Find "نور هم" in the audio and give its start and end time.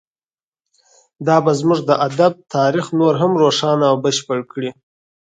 2.99-3.31